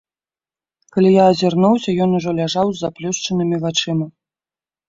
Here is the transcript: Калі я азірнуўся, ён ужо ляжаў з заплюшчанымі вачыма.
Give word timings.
Калі 0.95 1.09
я 1.15 1.27
азірнуўся, 1.33 1.89
ён 2.05 2.17
ужо 2.21 2.29
ляжаў 2.39 2.67
з 2.73 2.77
заплюшчанымі 2.85 3.55
вачыма. 3.67 4.05